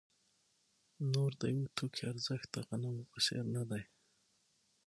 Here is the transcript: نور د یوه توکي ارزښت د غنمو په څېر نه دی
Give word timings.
نور 1.13 1.31
د 1.41 1.43
یوه 1.53 1.67
توکي 1.77 2.03
ارزښت 2.11 2.47
د 2.51 2.57
غنمو 2.67 3.03
په 3.11 3.19
څېر 3.25 3.43
نه 3.55 3.63
دی 3.69 3.83